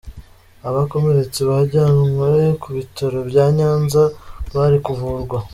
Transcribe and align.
Abakomeretse 0.67 1.39
bajyanwe 1.49 2.31
ku 2.61 2.69
bitaro 2.77 3.19
bya 3.29 3.45
Nyanza, 3.57 4.03
bari 4.55 4.77
kuvurwa. 4.85 5.37